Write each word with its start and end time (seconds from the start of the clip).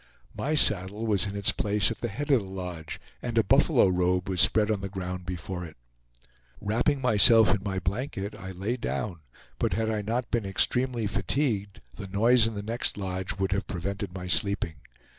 My 0.35 0.55
saddle 0.55 1.05
was 1.05 1.27
in 1.27 1.35
its 1.35 1.51
place 1.51 1.91
at 1.91 1.99
the 1.99 2.07
head 2.07 2.31
of 2.31 2.41
the 2.41 2.47
lodge 2.49 2.99
and 3.21 3.37
a 3.37 3.43
buffalo 3.43 3.87
robe 3.87 4.29
was 4.29 4.41
spread 4.41 4.71
on 4.71 4.81
the 4.81 4.89
ground 4.89 5.27
before 5.27 5.63
it. 5.63 5.77
Wrapping 6.59 7.01
myself 7.03 7.53
in 7.53 7.61
my 7.63 7.77
blanket 7.77 8.35
I 8.35 8.49
lay 8.49 8.77
down, 8.77 9.19
but 9.59 9.73
had 9.73 9.91
I 9.91 10.01
not 10.01 10.31
been 10.31 10.43
extremely 10.47 11.05
fatigued 11.05 11.81
the 11.93 12.07
noise 12.07 12.47
in 12.47 12.55
the 12.55 12.63
next 12.63 12.97
lodge 12.97 13.33
would 13.35 13.51
have 13.51 13.67
prevented 13.67 14.11
my 14.11 14.25
sleeping. 14.25 14.77